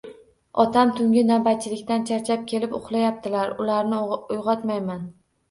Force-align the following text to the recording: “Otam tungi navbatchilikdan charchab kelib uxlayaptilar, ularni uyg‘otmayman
“Otam 0.61 0.93
tungi 0.99 1.21
navbatchilikdan 1.27 2.07
charchab 2.13 2.47
kelib 2.53 2.73
uxlayaptilar, 2.79 3.53
ularni 3.67 4.01
uyg‘otmayman 4.19 5.07